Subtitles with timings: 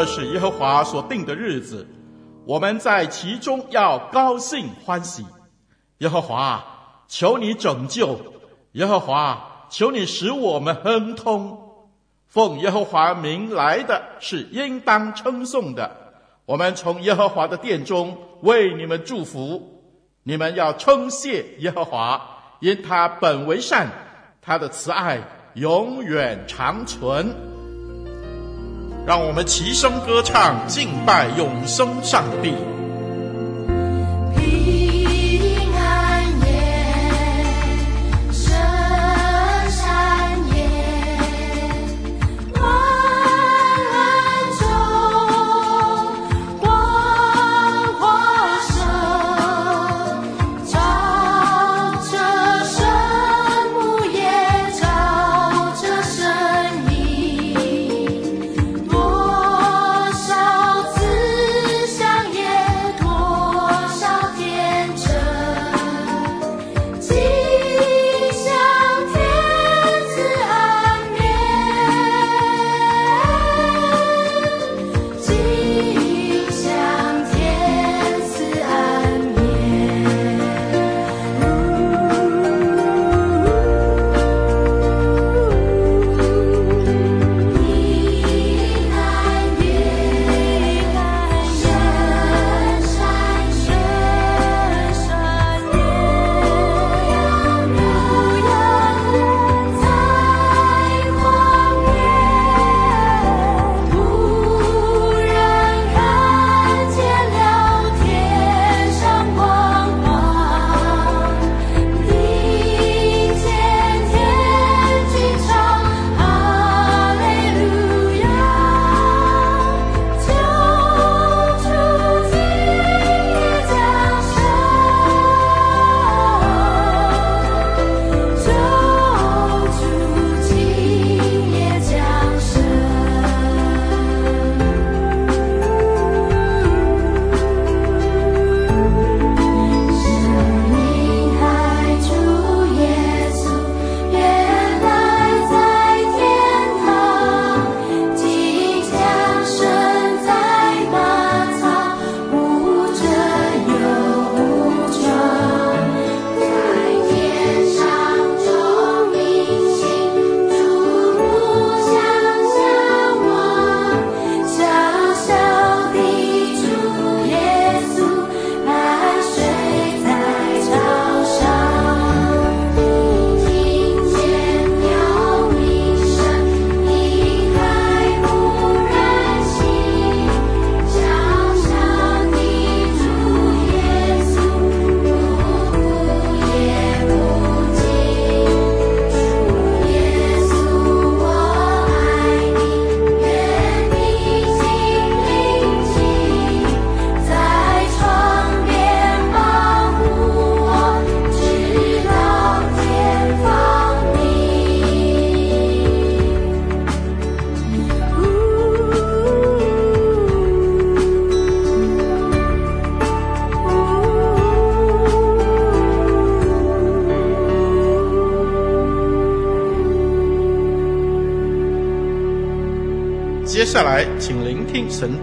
[0.00, 1.86] 这是耶和华所定的日子，
[2.46, 5.26] 我们在其中要高兴欢喜。
[5.98, 6.64] 耶和华，
[7.06, 8.16] 求你拯救；
[8.72, 11.54] 耶和华，求你使我们亨通。
[12.26, 15.94] 奉耶和华名来的是应当称颂的。
[16.46, 19.82] 我们从耶和华的殿中为你们祝福。
[20.22, 22.18] 你们要称谢耶和华，
[22.60, 23.86] 因他本为善，
[24.40, 25.20] 他的慈爱
[25.56, 27.59] 永远长存。
[29.10, 32.54] 让我们齐声歌唱，敬拜永生上帝。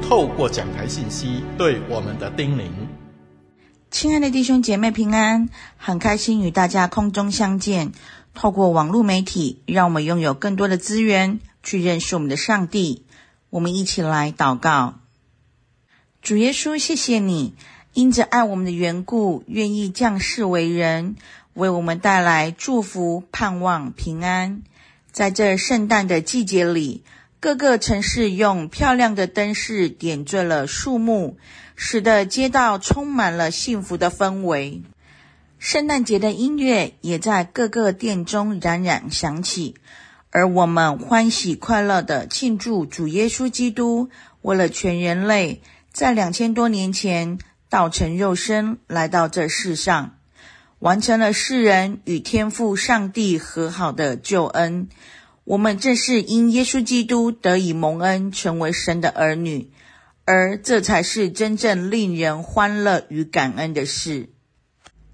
[0.07, 2.69] 透过讲台信息对我们的叮咛。
[3.91, 7.91] 亲爱的弟兄姐妹平安，很开心与大家空中相见。
[8.33, 13.03] 透过网络媒体，让我们拥有更多的资源去认识我们的上帝。
[13.49, 14.99] 我们一起来祷告：
[16.21, 17.53] 主耶稣，谢谢你，
[17.91, 21.17] 因着爱我们的缘故，愿意降世为人，
[21.53, 24.63] 为我们带来祝福、盼望、平安。
[25.11, 27.03] 在这圣诞的季节里。
[27.39, 31.37] 各个城市用漂亮的灯饰点缀了树木，
[31.75, 34.81] 使得街道充满了幸福的氛围。
[35.59, 39.75] 圣诞节的音乐也在各个店中冉冉响起，
[40.31, 44.09] 而我们欢喜快乐地庆祝主耶稣基督
[44.41, 45.61] 为了全人类，
[45.91, 47.37] 在两千多年前
[47.69, 50.15] 道成肉身来到这世上，
[50.79, 54.89] 完成了世人与天父上帝和好的救恩。
[55.47, 59.71] 我们正是因耶稣基督得以蒙恩，成为神的儿女，
[60.25, 64.27] 而这才是真正令人欢乐与感恩的事。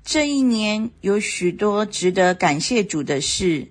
[0.03, 3.67] 这一年有许多值得感谢主的事，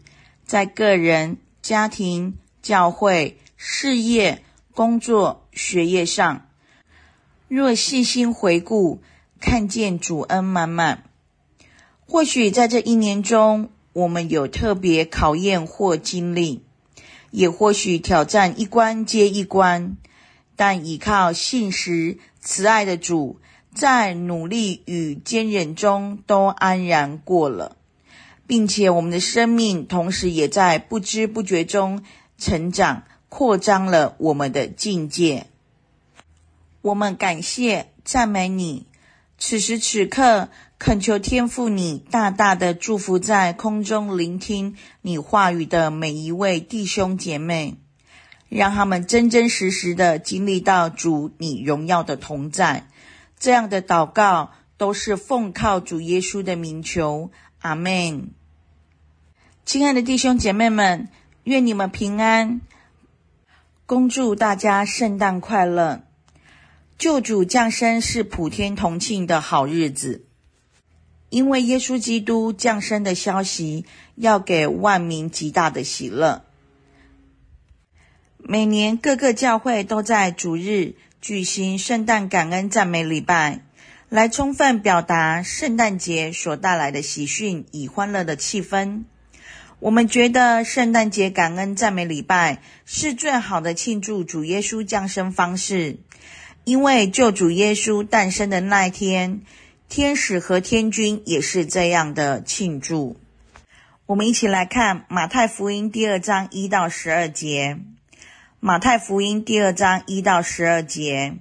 [0.47, 6.47] 在个人、家庭、教会、事业、工作、学业上，
[7.49, 9.03] 若细心回顾，
[9.41, 11.11] 看见主恩满满。
[12.06, 16.62] 或许在这一年中，我们有特别考验或经历，
[17.31, 19.97] 也或许挑战一关接一关，
[20.56, 23.39] 但依靠信实、慈爱的主。
[23.75, 27.79] 在努力与坚忍中都安然过了，
[28.47, 32.05] 并且我们的生命同时也在不知不觉中
[32.37, 35.47] 成长，扩张了我们的境界。
[36.83, 38.85] 我们感谢赞美你，
[39.39, 40.50] 此时此刻
[40.84, 47.76] 恳求天父你大大的祝福在空中聆听你话语的每一位弟兄姐妹，
[48.49, 52.88] 让他们真真实实的经历到主你荣耀的同在。
[53.38, 57.31] 这样的祷告都是奉靠主耶稣的名求，
[57.61, 58.31] 阿门。
[59.64, 61.08] 亲爱的弟兄姐妹们，
[61.44, 62.61] 愿你们平安。
[63.87, 66.02] 恭祝大家圣诞快乐！
[66.99, 70.25] 救主降生是普天同庆的好日子，
[71.32, 73.87] 因为耶稣基督降生的消息
[74.17, 76.44] 要给万民极大的喜乐。
[78.37, 80.94] 每年各个教会都在主日。
[81.23, 83.61] 举行圣诞感恩赞美礼拜，
[84.08, 89.05] 来充分表达圣诞节所带来的喜讯与欢乐的气氛。
[89.79, 95.99] 我们觉得圣诞节感恩赞美礼拜是最好的庆祝主耶稣降生方式，
[96.64, 99.43] 因为救主耶稣诞生的那一天，
[99.94, 103.21] 天使和天军也是这样的庆祝。
[104.06, 107.79] 我们一起来看马太福音第二章一到十二节。
[108.59, 111.35] 马太福音第二章一到十二节，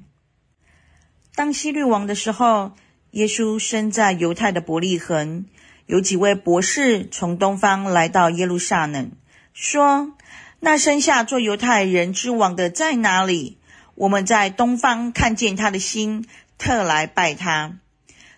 [1.33, 2.74] 当希律王的时候，
[3.12, 5.45] 耶稣生在犹太的伯利恒。
[5.86, 9.13] 有几位博士从东方来到耶路撒冷，
[9.53, 10.12] 说
[10.59, 13.59] ：“那生下做犹太人之王的在哪里？
[13.95, 16.25] 我们在东方看见他的星，
[16.57, 17.77] 特来拜他。”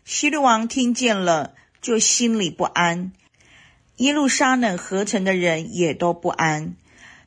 [0.05, 3.11] 希律王听见了，就心里不安；
[3.97, 6.75] 耶路撒冷合城的人也都不安。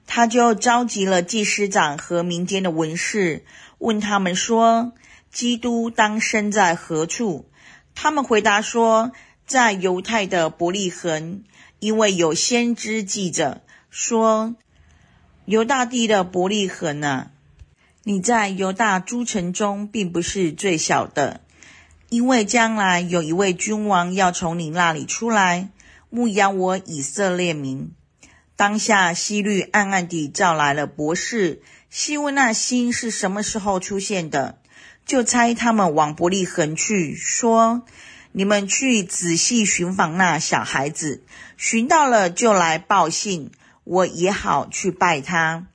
[0.07, 3.45] 他就召集了祭司长和民间的文士，
[3.79, 4.93] 问他们说
[5.33, 7.51] ：“基督当生在何处？”
[7.95, 9.11] 他们回答说
[9.47, 11.43] ：“在犹太的伯利恒，
[11.81, 14.55] 因为有先知记着说
[15.47, 17.33] ：‘犹大地的伯利恒啊，
[18.05, 21.41] 你在犹大诸城中并不是最小的，
[22.09, 25.71] 因为将来有一位君王要从你那里出来，
[26.11, 27.93] 牧养我以色列民。’”
[28.57, 31.61] 当下，希律暗暗地召来了博士，
[31.91, 34.59] 细问那星是什么时候出现的，
[35.05, 37.83] 就差他们往伯利恒去，说
[38.33, 41.23] ：“你们去仔细寻访那小孩子，
[41.59, 43.51] 寻到了就来报信，
[43.85, 45.67] 我也好去拜他。”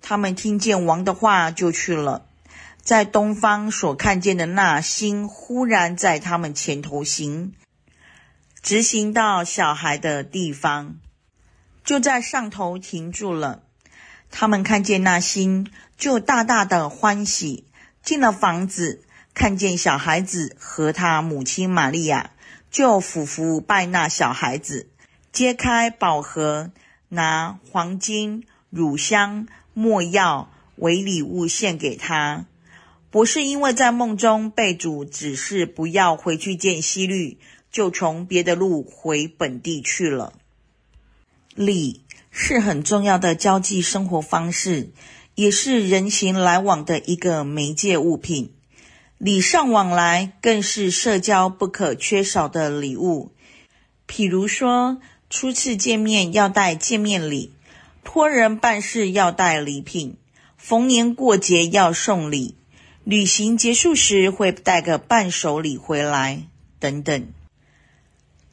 [0.00, 2.25] 他们听见王的话，就去了。
[2.86, 7.52] 在东方所看见的那星，忽然在他们前头行，
[8.62, 10.94] 直行到小孩的地方。
[11.82, 13.64] 就在上头停住了，
[14.30, 17.66] 他们看见那星，就大大的欢喜。
[18.04, 19.02] 进了房子，
[19.34, 22.30] 看见小孩子和他母亲玛利亚，
[22.70, 24.88] 就俯伏拜那小孩子，
[25.32, 26.70] 揭开宝盒，
[27.08, 32.44] 拿黄金、乳香、没药为礼物献给他。
[33.16, 37.38] 博士因为在梦中被主指示不要回去见希律，
[37.72, 40.34] 就从别的路回本地去了。
[41.54, 44.90] 礼是很重要的交际生活方式，
[45.34, 48.52] 也是人情来往的一个媒介物品。
[49.16, 53.32] 礼尚往来更是社交不可缺少的礼物。
[54.06, 57.50] 譬如说，初次见面要带见面礼，
[58.04, 60.18] 托人办事要带礼品，
[60.58, 62.56] 逢年过节要送礼，
[63.08, 66.42] 旅行结束时会带个伴手礼回来，
[66.80, 67.28] 等等。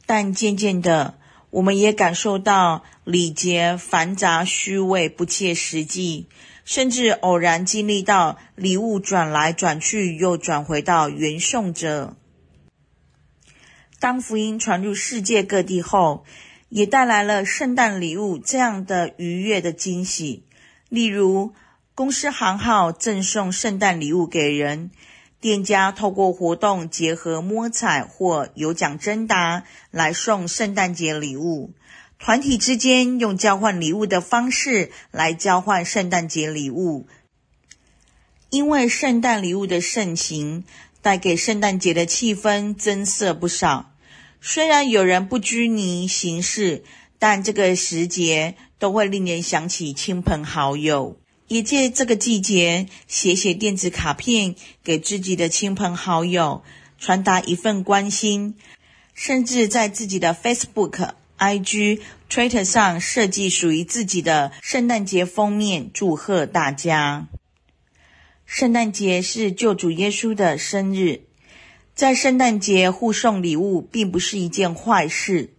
[0.06, 1.18] 但渐渐的，
[1.50, 6.26] 我们也感受到礼节繁杂、虚伪、不切实际，
[6.64, 12.14] 甚至偶然经历到礼物转来转去，又转回到原送者。
[13.98, 16.24] 当福音传入世界各地后，
[16.68, 20.44] 也带来了圣诞礼物这样的愉悦的惊喜。
[20.88, 21.54] 例如，
[21.96, 24.90] 公司行号赠送圣诞礼物给人，
[25.40, 31.70] 店家透过活动结合摸彩或有奖征答来送圣诞节礼物。
[32.18, 37.06] 团体之间用交换礼物的方式来交换圣诞节礼物，
[38.50, 40.64] 因为圣诞礼物的盛行，
[41.00, 43.92] 带给圣诞节的气氛增色不少。
[44.40, 46.82] 虽然有人不拘泥形式，
[47.20, 56.62] 但这个时节都会令人想起亲朋好友，也借这个季节写写电子卡片给自己的亲朋好友，
[56.98, 58.54] 传达一份关心，
[59.14, 67.28] 甚至在自己的 Facebook、IG、Twitter 上设计属于自己的圣诞节封面，祝贺大家。
[68.46, 71.22] 圣诞节是救主耶稣的生日。
[71.94, 75.54] 在圣诞节互送礼物并不是一件坏事，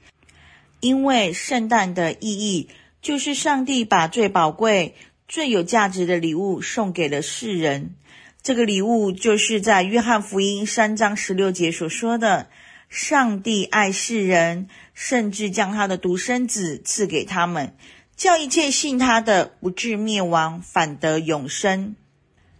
[0.81, 2.69] 因为圣诞的意义
[3.01, 4.95] 就是上帝把最宝贵、
[5.27, 7.95] 最有价值的礼物送给了世人。
[8.43, 12.47] 这个礼物就是在约翰福音三章十六节所说的
[12.89, 17.75] ：“上帝爱世人，甚至将他的独生子赐给他们，
[18.15, 21.95] 叫一切信他的不至灭亡，反得永生。”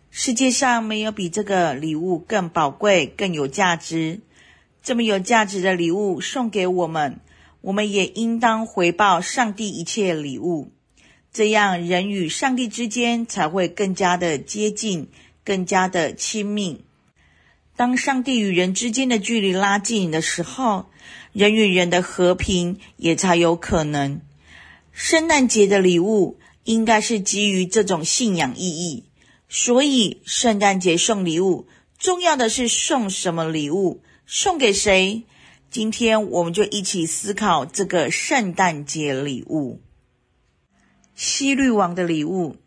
[0.10, 4.22] 世界上没有比这个礼物更宝贵、更有价值。
[4.81, 7.19] 这么有价值的礼物送给我们，
[7.62, 10.72] 我们也应当回报上帝一切礼物，
[11.36, 15.10] 这样人与上帝之间才会更加的接近、
[15.44, 16.86] 更加的亲密。
[17.75, 20.86] 当上帝与人之间的距离拉近的时候，
[21.34, 24.22] 人与人的和平也才有可能。
[24.94, 29.04] 圣诞节的礼物应该是基于这种信仰意义。
[29.50, 35.24] 所以，圣诞节送礼物，重要的是送什么礼物，送给谁？
[35.70, 39.82] 今天我们就一起思考这个圣诞节礼物。
[41.15, 42.57] 西律王的礼物。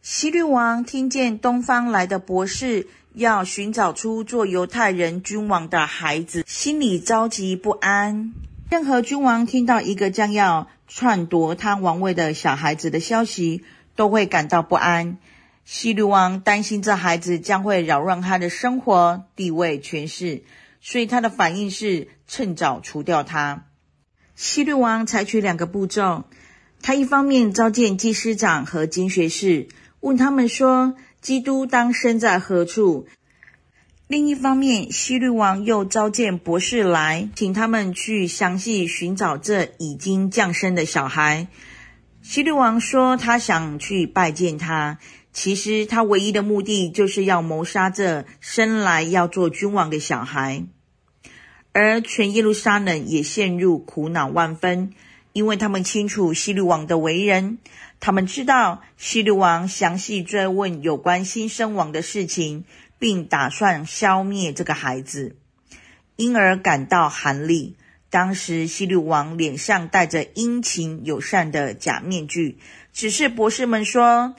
[0.00, 8.34] 西律王听见东方来的博士要寻找出做犹太人君王的孩子，心里着急不安。
[8.68, 13.62] 任何君王听到一个将要篡夺他王位的小孩子的消息，
[13.94, 15.18] 都会感到不安。
[15.64, 20.42] 西律王担心这孩子将会扰乱他的生活、地位、权势，
[20.80, 23.66] 所以他的反应是趁早除掉他。
[24.34, 26.24] 西律王采取两个步骤：
[26.82, 29.68] 他一方面召见祭司长和经学士，
[30.00, 33.06] 问他们说基督当生在何处；
[34.08, 41.46] 另一方面，希律王又召见博士来，请他们去详细寻找这已经降生的小孩。
[42.20, 44.98] 希律王说他想去拜见他。
[45.32, 50.66] 其实他唯一的目的就是要谋杀这生来要做君王的小孩，
[51.72, 54.92] 而全耶路撒冷也陷入苦恼万分，
[55.32, 57.58] 因为他们清楚希律王的为人，
[58.00, 62.64] 他们知道希律王详细追问有关新生王的事情，
[62.98, 65.36] 并打算消灭这个孩子，
[66.16, 67.76] 因而感到寒栗。
[68.10, 72.58] 当时希律王脸上戴着殷勤友善的假面具，
[72.92, 74.34] 只是博士们说。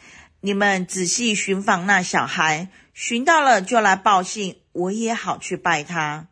[0.45, 6.27] 你们仔细寻访那小孩，寻到了就来报信，我也好去拜他。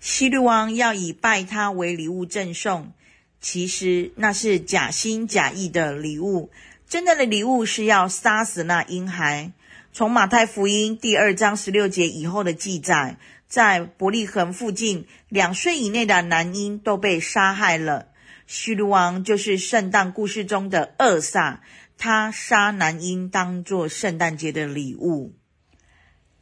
[0.00, 2.92] 希律王要以拜他为礼物赠送，
[3.40, 6.50] 其实那是假心假意的礼物，
[6.88, 9.52] 真正的礼物是要杀死那婴孩。
[9.92, 13.16] 从马太福音第二章十六节以后的记载，
[13.48, 18.08] 在伯利恒附近，两岁以内的男婴都被杀害了。
[18.46, 21.60] 希律王就是圣诞故事中的厄撒。
[22.02, 25.34] 他杀男婴当作圣诞节的礼物，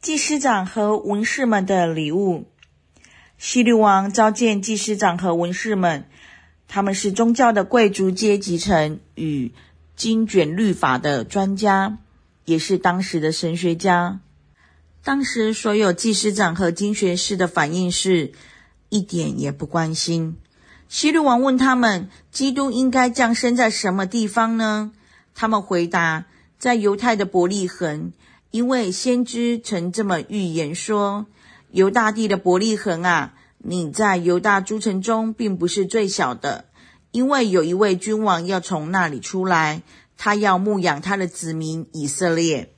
[0.01, 2.49] 祭司长和文士们的礼物。
[3.37, 6.07] 希律王召见祭司长和文士们，
[6.71, 9.51] 他们是宗教的贵族阶级层与
[9.95, 11.97] 经卷律法的专家，
[12.45, 14.19] 也是当时的神学家。
[15.03, 18.33] 当时所有祭司长和经学士的反应是
[18.89, 20.37] 一点也不关心。
[20.87, 24.91] 希律王问他们：基督应该降生在什么地方呢？
[25.33, 26.25] 他们回答，
[26.59, 28.11] 在犹太的伯利恒，
[28.51, 31.25] 因为先知曾这么预言说
[31.71, 36.65] ：“犹大地的伯利恒啊，你在犹大诸城中并不是最小的，
[37.11, 39.81] 因为有一位君王要从那里出来，
[40.17, 42.73] 他要牧养他的子民以色列。”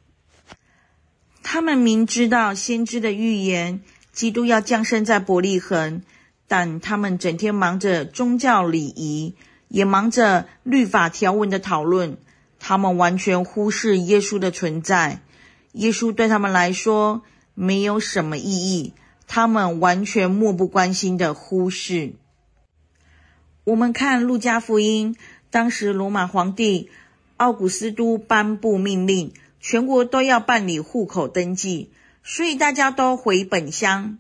[1.43, 6.01] 他们明知道先知的预言，基督要降生在伯利恒，
[6.47, 9.35] 但他们整天忙着宗教礼仪，
[9.67, 12.17] 也忙着律法条文的讨论。
[12.59, 15.21] 他们完全忽视耶稣的存在，
[15.73, 17.23] 耶稣对他们来说
[17.55, 18.93] 没有什么意义，
[19.33, 22.15] 他们完全漠不关心的忽视。
[23.63, 25.15] 我们看《路加福音》，
[25.50, 26.89] 当时罗马皇帝
[27.38, 31.91] 奥古斯都颁布命令，全国都要办理户口登记，
[32.25, 34.17] 所以大家都回本乡。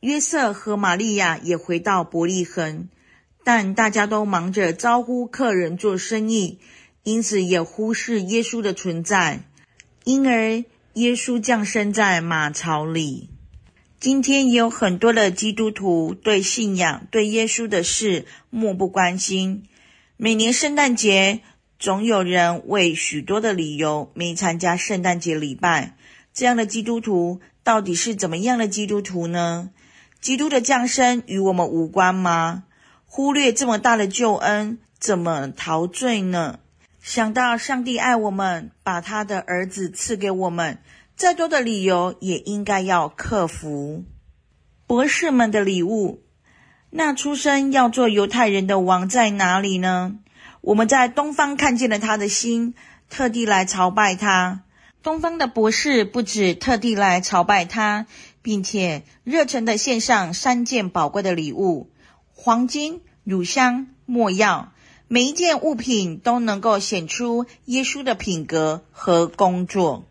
[0.00, 2.90] 约瑟和玛利亚也回到伯利恒，
[3.44, 6.58] 但大家都忙着招呼客人做生意，
[7.02, 9.40] 因此也忽视耶稣的存在。
[10.04, 13.30] 因而，耶稣降生在马槽里。
[14.04, 19.64] 今天也有很多的基督徒对信仰、对耶稣的事漠不关心。
[20.18, 21.40] 每年圣诞节，
[21.78, 25.96] 总有人为许多的理由没参加圣诞节礼拜。
[26.34, 29.70] 这样的基督徒到底是怎么样的基督徒呢？
[30.20, 32.64] 基督的降生与我们无关吗？
[33.06, 36.58] 忽略这么大的救恩，怎么逃罪呢？
[37.00, 40.76] 想到上帝爱我们，把他的儿子赐给我们。
[41.16, 44.04] 再多的理由也应该要克服。
[44.86, 46.22] 博士们的礼物，
[46.90, 50.16] 那出生要做犹太人的王在哪里呢？
[50.60, 52.74] 我们在东方看见了他的心，
[53.08, 54.62] 特地来朝拜他。
[55.02, 58.06] 东方的博士不止特地来朝拜他，
[58.42, 61.90] 并且热忱地献上三件宝贵的礼物：
[62.32, 64.72] 黄金、乳香、没药。
[65.06, 70.06] 每一件物品都能够显出耶稣的品格和工作。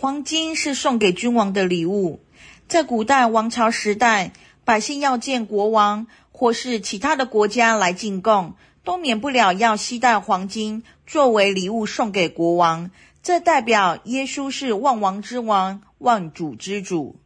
[0.00, 2.20] 黄金是送给君王的礼物，
[2.68, 4.32] 在古代王朝时代，
[4.64, 12.92] 百姓要见国王或是其他的国家来进贡，都免不了要携带黄金作为礼物送给国王。
[13.24, 17.16] 这代表耶稣是万王之王、万主之主。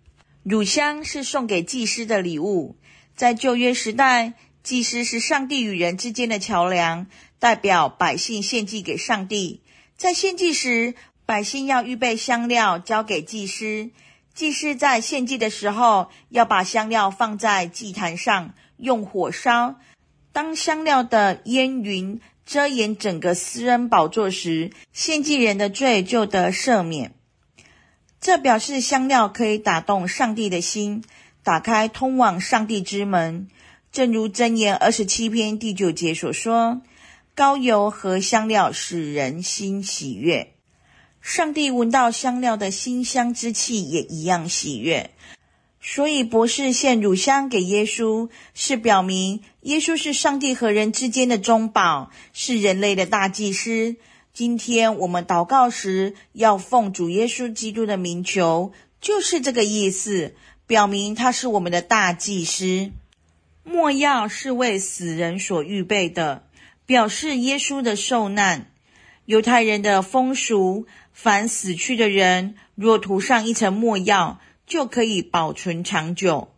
[0.43, 2.77] 乳香是送给祭司的礼物，
[3.15, 7.07] 在旧约时代，祭司是上帝与人之间的桥梁，
[7.39, 9.61] 代表百姓献祭给上帝。
[9.95, 10.95] 在献祭时，
[11.33, 13.91] 百姓要预备香料交给祭司，
[14.35, 19.77] 祭司在献祭的时候要把香料放在祭坛上，用火烧。
[20.31, 27.15] 当香料的烟云遮掩整个私人宝座时，献祭人的罪就得赦免。
[28.21, 31.03] 这表示香料可以打动上帝的心，
[31.43, 33.49] 打开通往上帝之门。
[33.91, 36.83] 正如箴言二十七篇第九节所说
[37.35, 40.52] ：“膏油和香料使人心喜悦。”
[41.23, 45.13] 上帝闻到香料的馨香之气，也一样喜悦。
[45.81, 53.97] 所以，博士献乳香给耶稣，是表明耶稣是上帝和人之间的中保，是人类的大祭司。
[54.33, 60.35] 今天我们祷告时，要奉主耶稣基督的名求，就是这个意思，
[60.67, 62.91] 表明他是我们的大祭司。
[63.63, 66.45] 没药是为死人所预备的，
[66.85, 68.67] 表示耶稣的受难。
[69.25, 70.87] 犹太人的风俗。
[71.13, 76.49] 凡死去的人，若涂上一层墨药，就可以保存长久。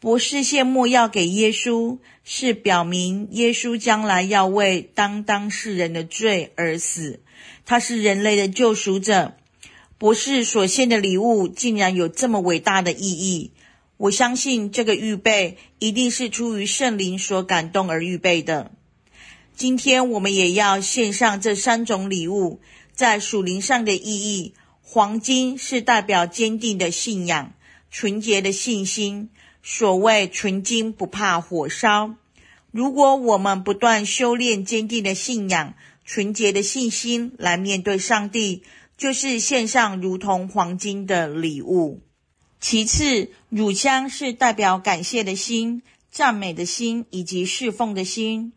[0.00, 7.20] 博士献墨药给耶稣，是表明耶稣将来要为当当世人的罪而死。
[7.64, 9.36] 他是人类的救赎者。
[9.98, 13.52] 博士所献的礼物竟然有这么伟大的意义，
[13.96, 18.72] 我相信这个预备一定是出于圣灵所感动而预备的。
[19.54, 22.60] 今天我们也要献上这三种礼物。
[23.02, 27.52] 在属灵上的意义，黄金是代表坚定的信仰、
[27.90, 29.28] 纯洁的信心。
[29.60, 32.14] 所谓纯金不怕火烧。
[32.70, 38.62] 如果我们不断修炼坚定的信仰、纯洁的信心来面对上帝，
[38.96, 42.02] 就是献上如同黄金的礼物。
[42.60, 48.52] 其次，乳香是代表感谢的心、赞美的心以及侍奉的心。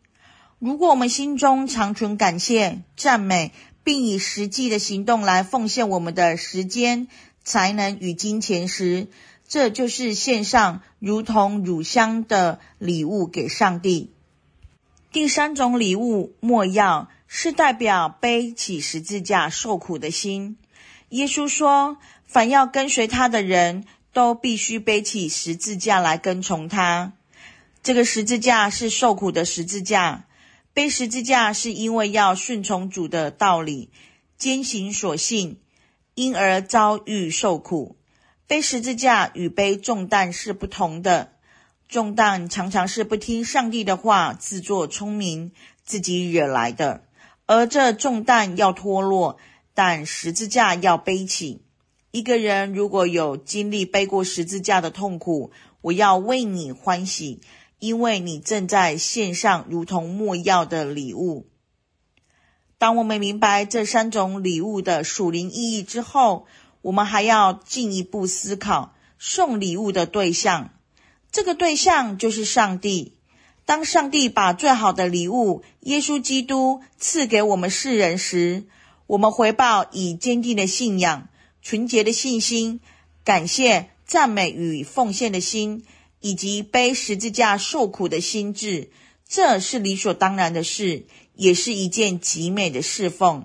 [0.60, 3.52] 如果我们心中常存感谢、赞美，
[3.86, 7.06] 并以实际的行动来奉献我们的时间、
[7.44, 9.06] 才能与金钱时，
[9.46, 14.10] 这就是献上如同乳香的礼物给上帝。
[15.12, 20.56] 第三种礼物，莫要，是代表背起十字架受苦的心。
[21.10, 27.12] 耶稣说：“凡要跟随他的人，都必须背起十字架来跟从他。”
[27.84, 30.24] 这个十字架是受苦的十字架。
[30.76, 33.88] 背十字架是因为要顺从主的道理，
[34.36, 35.58] 坚行所信，
[36.14, 37.96] 因而遭遇受苦。
[38.46, 41.32] 背十字架与背重担是不同的，
[41.88, 47.04] 重担常常是不听上帝的话，自作聪明，自己惹来的，
[47.46, 49.38] 而这重担要脱落，
[49.72, 51.62] 但十字架要背起。
[52.10, 57.40] 一个人如果有经历背过十字架的痛苦，我要为你欢喜。
[57.78, 61.46] 因为你正在献上如同没药的礼物。
[62.78, 66.46] 当我们明白这三种礼物的属灵意义之后，
[66.82, 70.70] 我们还要进一步思考，送礼物的对象。
[71.32, 73.14] 这个对象就是上帝。
[73.64, 78.64] 当上帝把最好的礼物——耶稣基督赐给我们世人时，
[79.06, 81.28] 我们回报以坚定的信仰、
[81.62, 82.80] 纯洁的信心、
[83.24, 85.84] 感谢、赞美与奉献的心，
[86.26, 88.90] 以及背十字架受苦的心志。
[89.28, 93.44] 这是理所当然的事，也是一件极美的侍奉。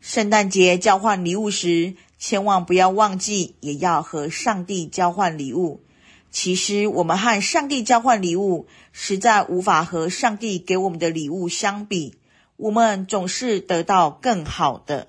[0.00, 5.82] 圣诞节交换礼物时，千万不要忘记，也要和上帝交换礼物。
[6.30, 12.14] 其实，我们和上帝交换礼物，实在无法和上帝给我们的礼物相比。
[12.56, 15.08] 我们总是得到更好的。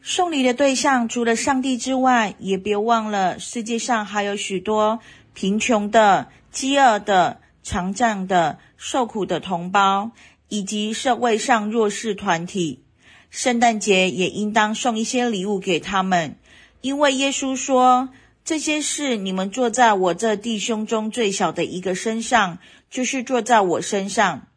[0.00, 5.00] 送礼的对象除了上帝之外，也别忘了世界上还有许多
[5.38, 10.10] 贫穷的、饥饿的、残障的、受苦的同胞，
[10.48, 12.82] 以及社会上弱势团体。
[13.30, 16.34] 圣诞节也应当送一些礼物给他们，
[16.80, 18.08] 因为耶稣说。
[18.44, 22.58] 这些事你们做在我这弟兄中最小的一个身上，
[22.90, 24.48] 就是做在我身上。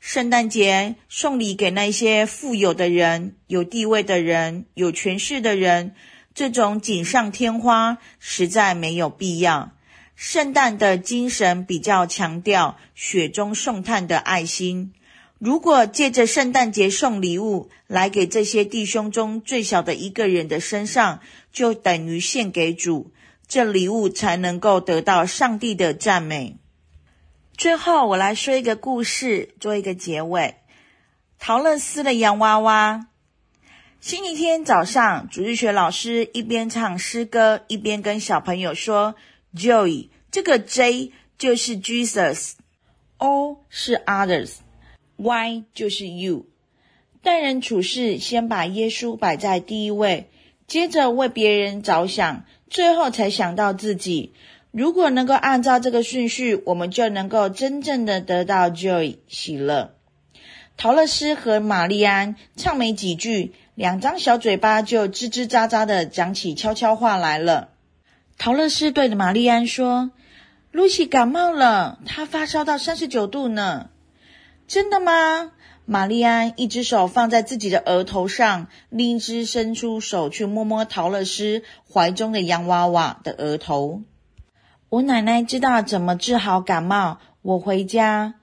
[0.00, 5.94] 圣诞节送礼给那些富有的人、有地位的人、有权势的人，
[6.34, 9.72] 这种锦上添花实在没有必要。
[10.22, 14.92] 圣诞的精神比较强调雪中送炭的爱心。
[15.38, 21.20] 如果借着圣诞节送礼物来给这些弟兄中最小的一个人的身上，
[21.54, 23.10] 就等于献给主，
[23.48, 26.58] 这礼物才能够得到上帝的赞美。
[27.56, 30.56] 最后，我来说一个故事，做一个结尾。
[31.38, 33.06] 桃乐丝的洋娃娃。
[34.02, 39.14] 星期天早上，主日学老师一边唱诗歌，一边跟小朋友说
[39.54, 44.52] ：“Joy，这个 J 就是 Jesus，O 是 Others。”
[45.16, 46.46] Y 就是 You，
[47.22, 50.30] 待人处事先把耶稣摆在第一位，
[50.66, 54.32] 接着为别人着想，最后才想到自己。
[54.70, 59.94] 如果能够按照这个顺序，我们就能够真正的得到 Joy 喜乐。
[60.78, 67.68] 桃乐丝和玛丽安唱没几句，两张小嘴巴就吱吱喳喳的讲起悄悄话来了。
[68.42, 70.12] 陶乐斯对着玛丽安说
[70.72, 73.90] ：“露西感冒了，她发烧到三十九度呢。”
[74.66, 75.52] 真的吗？
[75.84, 84.00] 玛丽安一只手放在自己的额头上，另一只伸出手去摸摸陶乐斯怀中的洋娃娃的额头。
[84.88, 87.18] 我奶奶知道怎么治好感冒。
[87.42, 88.36] 我回家，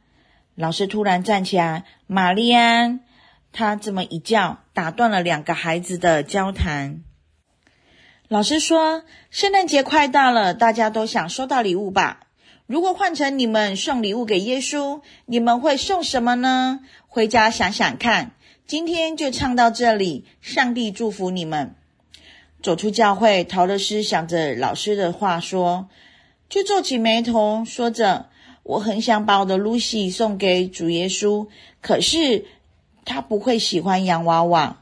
[0.53, 2.99] 老师突然站起来，玛丽安，
[3.51, 7.01] 他这么一叫，打断了两个孩子的交谈。
[8.29, 12.27] 老师说：“圣诞节快到了，大家都想收到礼物吧？”
[12.67, 16.81] 如果换成你们送礼物给耶稣，你们会送什么呢？
[17.07, 18.31] 回家想想看。
[18.65, 21.75] 今天就唱到这里，上帝祝福你们。
[22.61, 25.87] 走出教会，桃乐丝想着老师的话说，
[26.49, 28.27] 就皱起眉头，说着
[28.63, 31.47] ：“我很想把我的露西送给主耶稣，
[31.81, 32.43] 可是
[33.05, 34.81] 他不会喜欢洋娃娃。”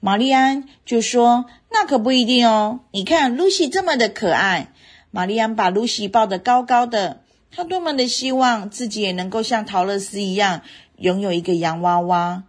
[0.00, 4.72] 玛丽安就说：“那可不一定哦，你看露西这么的可爱。”
[5.12, 10.62] 玛丽安把露西抱得高高的，她多么的希望自己也能够像桃乐丝一样
[10.96, 12.44] 拥有一个洋娃娃。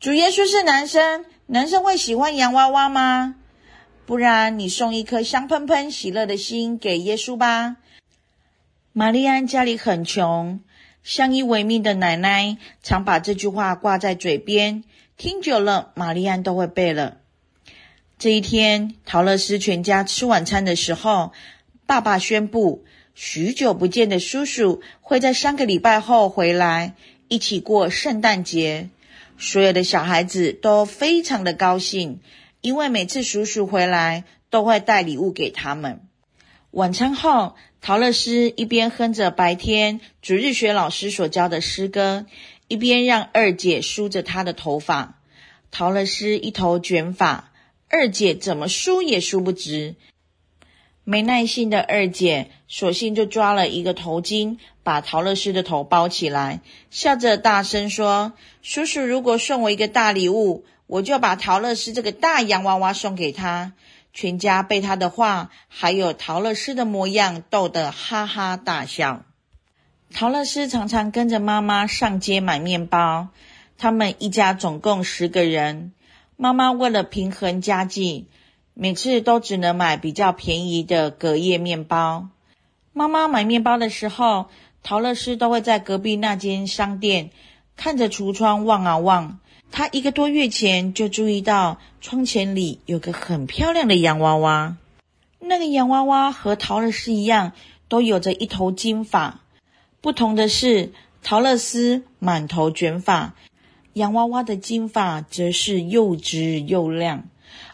[0.00, 3.36] 主耶稣是男生，男生会喜欢洋娃娃吗？
[4.04, 7.76] 不然你送一颗香喷喷、喜乐的心给耶稣吧。
[8.92, 10.60] 玛丽安家里很穷，
[11.04, 14.82] 相依为命的奶奶常把这句话挂在嘴边，
[15.16, 17.18] 听久了，玛丽安都会背了。
[18.18, 21.32] 这一天，桃乐丝全家吃晚餐的时候。
[21.84, 26.94] 爸爸宣布，许久不见的叔叔会在三个礼拜后回来，
[27.28, 28.88] 一起过圣诞节。
[29.36, 32.20] 所有的小孩子都非常的高兴，
[32.60, 36.00] 因为每次叔叔回来都会带礼物给他们。
[36.70, 42.24] 晚餐后，桃乐丝一边哼着白天主日学老师所教的诗歌，
[42.72, 45.18] 一边让二姐梳着她的头发。
[45.70, 47.52] 陶乐丝一头卷发，
[47.90, 49.94] 二姐怎么梳也梳不直。
[51.04, 58.32] 没耐心的二姐，索性就抓了一个头巾，把陶乐丝的头包起来，笑着大声说
[58.62, 63.74] ：“叔叔如果送我一个大礼物，我就把陶乐丝这个大洋娃娃送给他。”
[64.14, 69.26] 全家被他的话，还有陶乐丝的模样逗得哈哈大笑。
[70.14, 73.28] 陶乐丝常常跟着妈妈上街买面包，
[73.78, 75.92] 他们一家总共十个人。
[76.36, 78.26] 妈妈为了平衡家计，
[78.74, 82.28] 每次都只能买比较便宜的隔夜面包。
[82.92, 84.48] 妈妈买面包的时候，
[84.82, 87.30] 陶乐丝都会在隔壁那间商店
[87.76, 89.38] 看着橱窗望啊望。
[89.70, 94.76] 她一个多月前就注意到窗前里有个很漂亮的洋娃娃。
[95.40, 97.52] 那个洋娃娃和陶乐丝一样，
[97.88, 99.40] 都有着一头金发。
[100.02, 103.36] 不同的是，桃乐丝满头卷发，
[103.92, 107.28] 洋娃娃的金发则是又直又亮。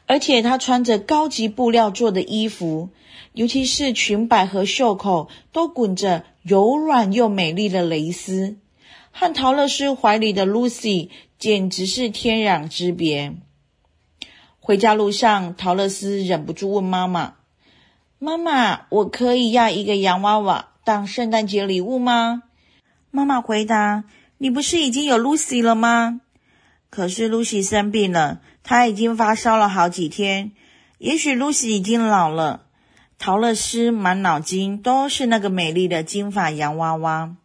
[0.06, 2.90] 而且她穿着高级布料做的衣服，
[3.32, 8.58] 尤其是裙摆和袖口都滚着柔软又美丽的蕾丝，
[9.10, 13.36] 和桃乐丝怀里的 Lucy 简直是天壤之别。
[14.60, 17.36] 回家路上，桃乐丝忍不住问妈妈。
[18.18, 22.44] 妈妈，我可以要一个洋娃娃当圣诞节礼物吗？
[23.10, 24.04] 妈妈回答
[24.38, 26.22] ：“你不是已经有 Lucy 了吗？
[26.88, 30.52] 可是 Lucy 生病了，她已经发烧了好几天。
[30.96, 32.62] 也许 Lucy 已经老了。”
[33.18, 37.36] 陶乐丝满脑筋都是那个美丽的金发洋娃娃。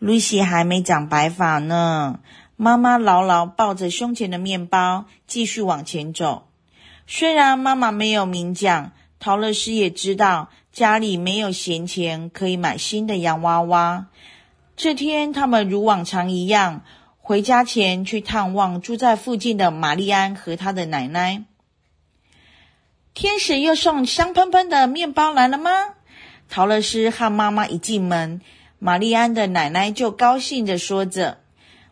[0.00, 2.18] Lucy 还没长白发呢。
[2.56, 6.48] 妈妈牢牢抱着胸前的面包，继续往前走。
[7.06, 8.90] 虽然妈妈没有明讲。
[9.24, 14.06] 陶乐丝也知道家里没有闲钱可以买新的洋娃娃。
[14.74, 16.82] 这天，他们如往常一样
[17.18, 21.44] 回家前去探望住在附近的玛丽安和她的奶奶。
[23.12, 25.70] 天使又送香喷喷的面包来了吗？
[26.48, 28.40] 陶乐丝和妈妈一进门，
[28.78, 31.38] 玛丽安的奶奶就高兴地说着。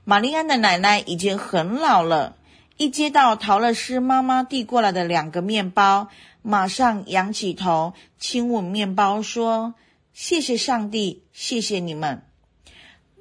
[0.04, 2.34] 玛丽安的奶奶已经很老了，
[2.80, 6.08] 一接到陶乐丝妈妈递过来的两个面包。
[6.40, 9.74] 马上仰起头，亲吻面包，说
[10.14, 12.22] ：“谢谢上帝，谢谢你们。”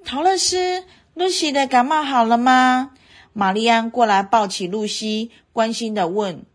[0.06, 2.92] 陶乐丝，露西的感冒好了吗？
[3.34, 6.46] 玛丽安过来抱起露西，关心地问：“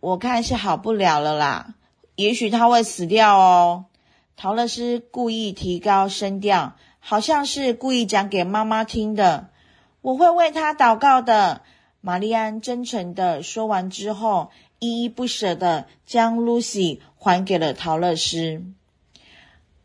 [0.00, 1.76] 我看是好不了了啦，
[2.14, 3.86] 也许她会死掉哦。”
[4.36, 9.48] 陶乐丝故意提高声调，好像是故意讲给妈妈听的。
[10.02, 11.62] “我会为她祷告的。”
[12.06, 14.52] 玛丽安真诚的说完之后。
[14.78, 18.62] 依依不舍的将 Lucy 还给了桃乐丝。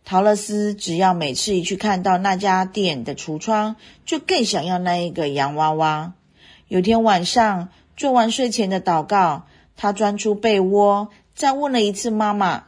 [0.04, 6.14] 桃乐丝只要每次一去看到那家店的橱窗，就更想要那一个洋娃娃。
[6.68, 12.66] 有天晚上做完睡前的祷告，她钻出被窝，再问了一次妈妈：“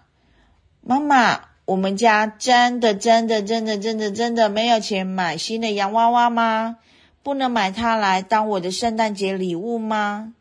[0.80, 6.78] 妈妈，我们家真的、真的、真的、真的、真的没有钱买新的洋娃娃吗？
[7.24, 10.34] 不能买它来当我的圣诞节礼物吗？”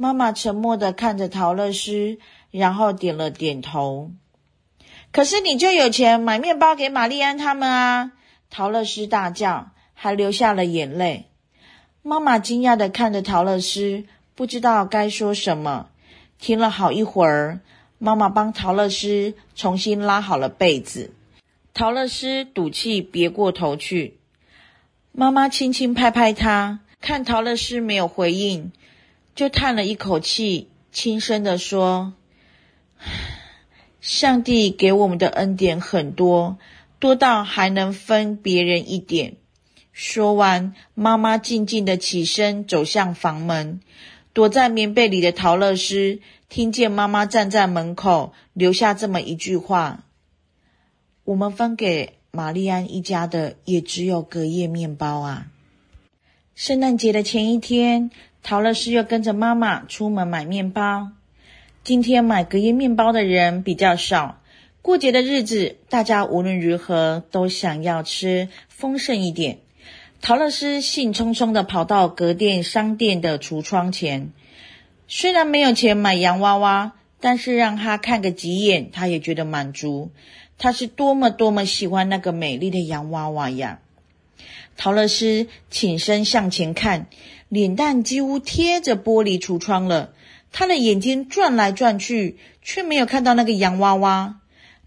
[0.00, 2.18] 妈妈沉默的看着陶乐斯，
[2.52, 4.12] 然后点了点头。
[5.10, 8.12] 可是你就有钱买面包给玛丽安他们啊！
[8.48, 11.26] 陶乐斯大叫，还流下了眼泪。
[12.02, 14.04] 妈妈惊讶的看着陶乐斯，
[14.36, 15.88] 不知道该说什么。
[16.38, 17.60] 听了好一会儿，
[17.98, 21.12] 妈妈帮陶乐斯重新拉好了被子。
[21.74, 24.18] 陶乐斯赌气别过头去。
[25.18, 28.70] 妈妈轻轻拍拍他，看陶乐丝没有回应。
[29.34, 32.12] 就叹了一口气，轻声地说
[34.00, 36.56] ：“上帝给我们的恩典很多，
[37.00, 39.34] 多到还能分别人一点。”
[39.92, 43.80] 说完，妈妈静静地起身走向房门。
[44.32, 50.04] 躲在棉被里的陶乐丝听见妈妈站在门口，留下这么一句话
[51.24, 55.46] ：“我们分给玛丽安一家的也只有隔夜面包啊。”
[56.54, 58.10] 圣诞节的前一天。
[58.40, 61.10] 陶乐斯又跟着妈妈出门买面包。
[61.82, 64.40] 今天买隔夜面包的人比较少。
[64.80, 69.58] 过节的日子，大家无论如何都想要吃丰盛一点。
[70.22, 74.30] 陶乐斯兴冲冲地跑到隔店商店的橱窗前，
[75.08, 80.12] 虽然没有钱买洋娃娃，但是让她看个几眼，她也觉得满足。
[80.58, 83.80] 他是多么多么喜欢那个美丽的洋娃娃呀！
[84.76, 87.06] 陶乐丝倾身向前看。
[87.48, 90.12] 脸蛋几乎贴着玻璃橱窗了，
[90.52, 94.40] 他的眼睛转来转去，却没有看到那个洋娃娃。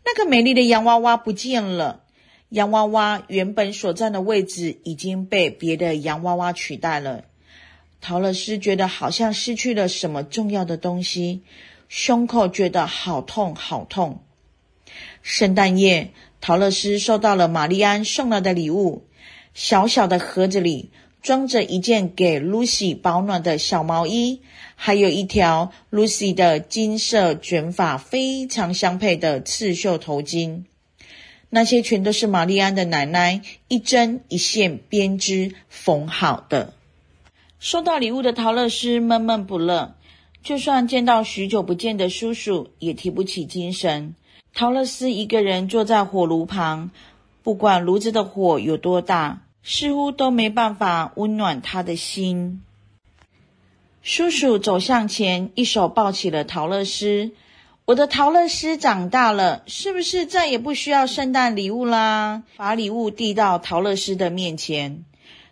[0.06, 2.04] 那个美丽的洋娃娃不见了，
[2.50, 7.24] 洋娃娃原本所占的位置已经被别的洋娃娃取代了。
[8.00, 11.42] 陶乐丝觉得好像失去了什么重要的东西，
[11.90, 14.22] 胸口觉得好痛好痛。
[15.22, 19.06] 圣诞夜，陶乐斯收到了玛丽安送来的礼物，
[19.54, 20.92] 小小的盒子里。
[21.22, 24.42] 装着一件给 Lucy 保暖的小毛衣，
[24.76, 30.64] 还有一条 Lucy 的金色卷发非常相配的刺绣头巾。
[31.52, 36.74] 那些全都是玛丽安的奶奶一针一线编织缝好的。
[37.60, 39.96] 收到礼物的陶乐斯闷闷不乐，
[40.42, 44.16] 就算见到许久不见的叔叔，也提不起精神。
[44.54, 46.92] 陶乐斯一个人坐在火炉旁，
[47.44, 49.42] 不管炉子的火有多大。
[49.64, 52.64] 似乎都没办法温暖他的心。
[54.02, 57.30] 叔叔走向前，一手抱起了陶乐斯。
[57.86, 62.42] 我的陶乐斯长大了，是不是再也不需要圣诞礼物啦？
[62.58, 65.06] 把礼物递到陶乐斯的面前，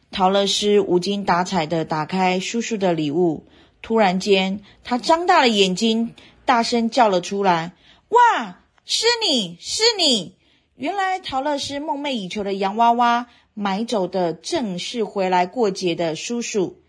[0.10, 3.46] 陶乐斯无精打采地打开叔叔的礼物。
[3.84, 7.74] 突然间，他张大了眼睛，大声叫了出来
[8.10, 8.59] ：“哇，
[8.91, 10.34] 是你是你！
[10.75, 16.82] 原来陶乐丝梦寐以求的洋娃娃买走的正是回来过节的叔叔。”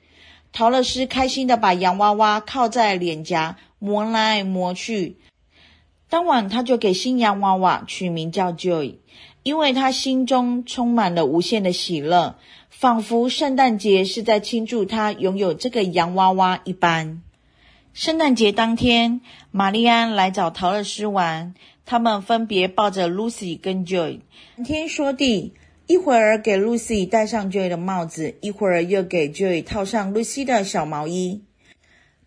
[0.51, 5.19] 陶乐丝开心的把洋娃娃靠在脸颊，磨来磨去。
[6.09, 8.95] 当晚，他就给新洋娃娃取名叫 Joy，
[9.43, 12.39] 因为他心中充满了无限的喜乐，
[12.71, 17.21] 仿佛圣诞节是在庆祝他拥有这个洋娃娃一般。
[17.93, 21.55] 圣诞节当天，玛丽安来找陶乐丝玩，
[21.91, 24.21] 他们分别抱着 Lucy 跟 Joy，
[24.55, 25.55] 谈天说地，
[25.89, 31.43] 一会儿给 Lucy 戴上 Joy 的帽子，一会儿又给 Joy 套上 Lucy 的小毛衣。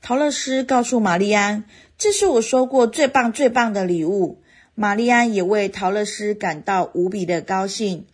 [0.02, 1.64] 陶乐丝告诉玛丽安。
[1.98, 4.42] 这是我收过最棒最棒的礼物。
[4.76, 8.06] 玛丽安也为陶乐丝感到无比的高兴。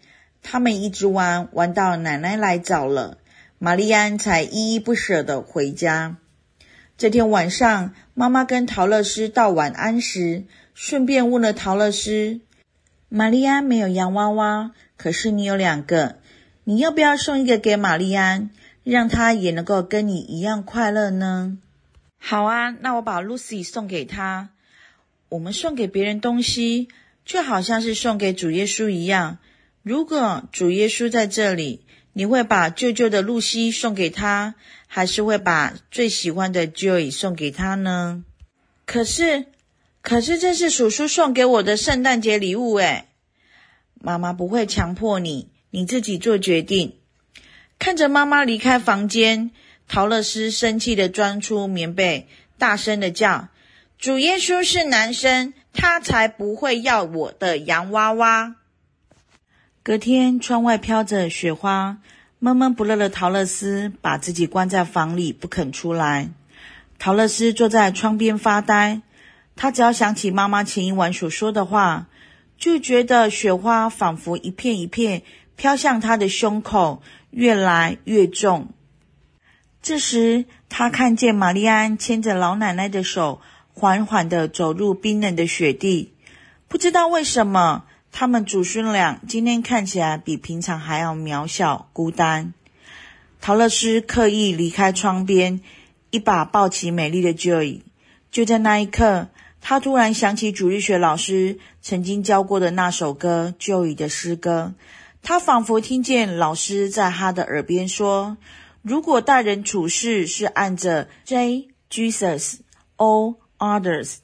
[0.44, 3.18] 他们一直玩，玩到奶奶来找了，
[3.58, 6.18] 玛丽安才依依不舍地回家。
[7.00, 12.42] 这天晚上，妈妈跟陶乐丝道晚安时，顺便问了陶乐丝
[13.08, 16.18] ：“玛丽安没有洋娃娃，可是你有两个，
[16.66, 18.50] 你要不要送一个给玛丽安，
[18.84, 21.58] 让她也能够跟你一样快乐呢？”
[22.20, 24.50] 好啊，那我把 Lucy 送给她。
[25.30, 26.90] 我们送给别人东西，
[27.24, 29.38] 就好像是送给主耶稣一样。
[29.84, 31.86] 如果主耶稣在这里，
[32.20, 34.56] 你会把旧旧的露西送给他，
[34.88, 38.26] 还是会把最喜欢的 Joy 送给他呢？
[38.86, 39.46] 可是，
[40.02, 43.06] 可是这是叔叔送给我的圣诞节礼物诶。
[43.94, 46.98] 妈妈不会强迫你，你自己做决定。
[47.80, 49.52] 看着妈妈离开房间。
[49.88, 52.28] 陶乐斯生气地钻出棉被，
[52.58, 53.48] 大声地叫
[53.98, 58.58] ：“主耶稣是男生，他才不会要我的洋娃娃。”
[59.90, 61.98] 隔天，窗外飘着雪花，
[62.38, 66.30] 闷闷不乐的桃乐丝把自己关在房里，不肯出来。
[67.00, 69.02] 桃乐丝坐在窗边发呆，
[69.56, 72.06] 她只要想起妈妈前一晚所说的话，
[72.56, 75.24] 就觉得雪花仿佛一片一片
[75.56, 78.68] 飘向她的胸口，越来越重。
[79.82, 83.42] 这时，他看见玛丽安牵着老奶奶的手，
[83.74, 86.14] 缓缓地走入冰冷的雪地。
[86.68, 92.54] 不知道为什么，他们祖孙俩今天看起来比平常还要渺小、孤单。
[93.42, 95.62] 陶乐丝刻意离开窗边，
[96.10, 97.82] 一把抱起美丽的 Joy。
[98.32, 99.30] 就在那一刻，
[99.62, 104.74] 他突然想起主日学老师曾经教过的那首歌《Joy》的诗歌。
[105.22, 108.38] 他仿佛听见老师在他的耳边说。
[108.82, 112.60] 如果待人处事是按着 J Jesus
[112.96, 114.20] O Others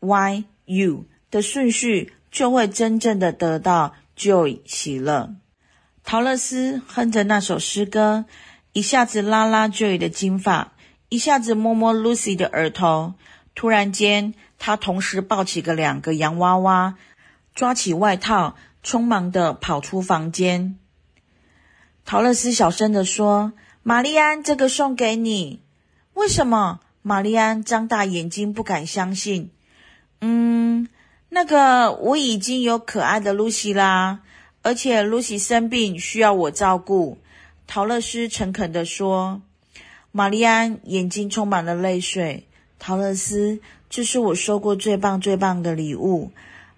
[0.00, 5.36] y, u 的顺序，就会真正的得到 Joy 喜乐。
[6.02, 8.24] 桃乐丝哼着那首诗歌，
[8.72, 10.72] 一下子拉拉 Joy 的金发，
[11.08, 13.14] 一下子摸摸 Lucy 的额头。
[13.54, 16.96] 突然间，他同时抱起个两个洋娃娃，
[17.54, 20.76] 抓起外套，匆忙地跑出房间。
[22.04, 23.52] 桃乐丝小声的说。
[23.86, 25.60] 玛丽安，这个送给你。
[26.14, 26.80] 为什么？
[27.02, 29.50] 玛丽安张大眼睛，不敢相信。
[30.22, 30.88] 嗯，
[31.34, 34.20] 那个我已经有可爱的露西啦，
[34.62, 37.18] 而且露西生病需要我照顾。
[37.66, 39.42] 陶乐斯诚恳地说。
[40.16, 42.46] 玛丽安眼睛充满了泪水。
[42.78, 43.58] 陶乐斯，
[43.90, 46.30] 这是我收过最棒最棒的礼物。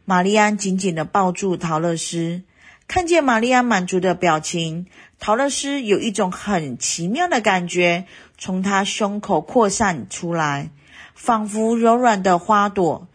[0.06, 2.40] 玛丽安紧紧地抱住陶乐斯，
[2.88, 4.86] 看见玛丽安满足的表情。
[5.18, 8.06] 陶乐斯有一种很奇妙的感觉
[8.38, 10.70] 从她胸口扩散出来，
[11.14, 13.06] 仿佛柔软的花朵，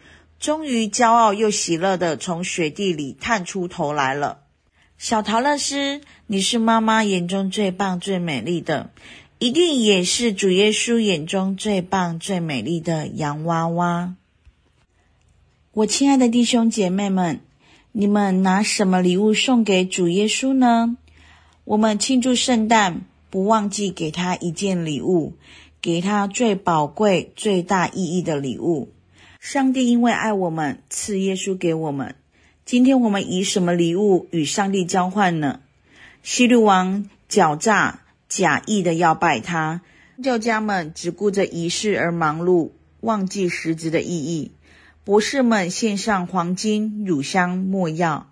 [0.41, 4.39] 终于骄傲又喜乐地从雪地里探出头来了。
[4.97, 8.89] 小桃乐丝，你是妈妈眼中最棒、最美丽的，
[9.38, 14.15] 一定也是主耶稣眼中最棒、最美丽的洋娃娃。
[15.73, 17.41] 我亲爱的弟兄姐妹们，
[17.91, 20.97] 你们拿什么礼物送给主耶稣呢？
[21.66, 25.34] 我们庆祝圣诞，不忘记给他一件礼物，
[25.80, 28.89] 给他最宝贵、最大意义的礼物。
[29.42, 32.14] 上帝因为爱我们，赐耶稣给我们。
[32.64, 35.62] 今天我们以什么礼物与上帝交换呢？
[36.22, 39.82] 希律王狡诈、假意的要拜他，
[40.22, 42.70] 教家们只顾着仪式而忙碌，
[43.00, 44.52] 忘记实质的意义。
[45.04, 48.32] 博士们献上黄金、乳香、没药。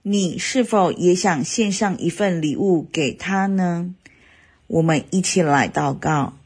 [0.00, 3.94] 你是否也想献上一份礼物给他呢？
[4.66, 6.38] 我们一起来祷告，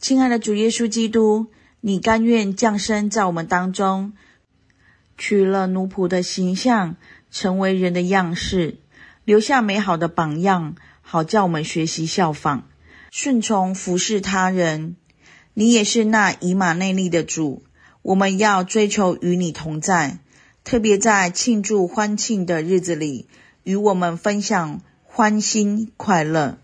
[0.00, 1.46] 亲爱的主耶稣基督，
[1.86, 4.14] 你甘愿降生在我们当中，
[5.18, 6.96] 取了奴仆的形象，
[7.30, 8.78] 成为人的样式，
[9.26, 12.62] 留下美好的榜样，好叫我们学习效仿，
[13.10, 14.96] 顺从服侍他人。
[15.52, 17.62] 你也是那以马内利的主，
[18.00, 20.20] 我们要追求与你同在，
[20.64, 23.28] 特别在庆祝欢庆的日子里，
[23.62, 26.56] 与我们分享欢欣快乐。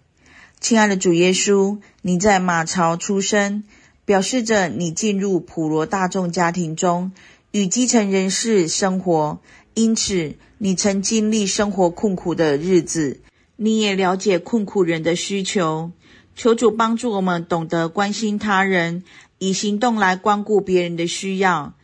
[0.61, 3.65] 亲爱的主耶稣，你在马槽出生，
[4.11, 7.13] 表示着你进入普罗大众家庭中，
[7.53, 9.39] 与基层人士生活，
[9.75, 13.21] 因此你曾经历生活困苦的日子，
[13.55, 15.93] 你也了解困苦人的需求。
[16.35, 19.05] 求主帮助我们懂得关心他人，
[19.39, 21.75] 以行动来关顾别人的需要，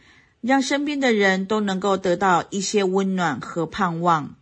[0.41, 4.35] 让身边的人都能够得到一些温暖和盼望。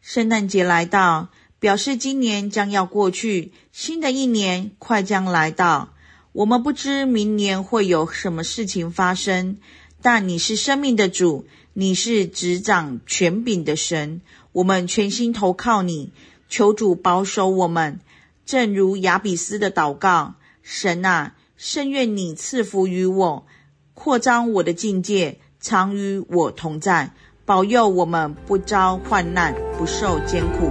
[0.00, 1.28] 圣诞节来到，
[1.60, 5.92] 表示今年将要过去，新的一年快将来到。
[6.36, 9.56] 我们不知明年会有什么事情发生，
[10.02, 14.20] 但你是生命的主，你是执掌权柄的神，
[14.52, 16.10] 我们全心投靠你，
[16.50, 18.00] 求主保守我们。
[18.44, 23.46] 正如雅比斯的祷告，神啊，甚愿你赐福于我，
[23.94, 27.14] 扩张我的境界，常与我同在，
[27.46, 30.70] 保佑我们不遭患难，不受艰苦。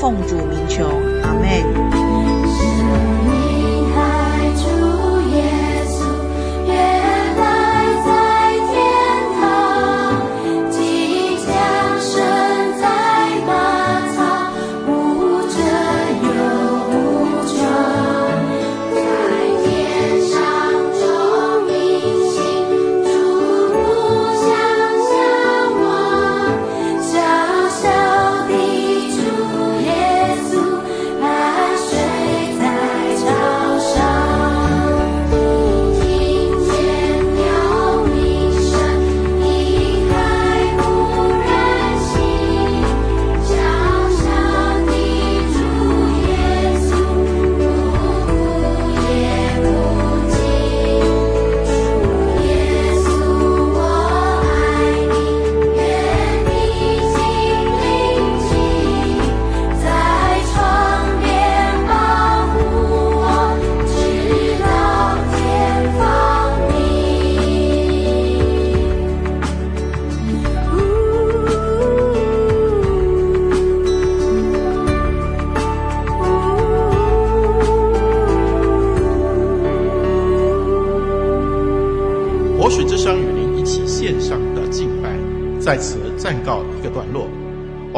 [0.00, 0.90] 奉主名求，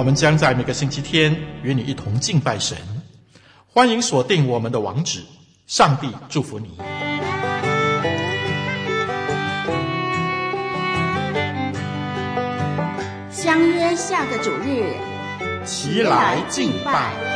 [0.06, 2.78] 们将在每个星期天与你一同敬拜神。
[3.66, 5.20] 欢迎锁定我们的网址，
[5.66, 6.78] 上帝祝福你。
[13.32, 14.94] 相约下个主日，
[15.64, 17.35] 齐来敬拜。